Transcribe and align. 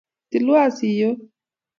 tilwa 0.29 0.63
siyoik 0.77 1.19